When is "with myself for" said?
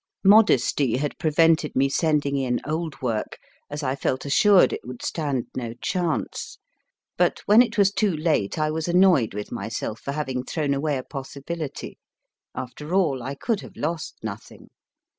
9.35-10.13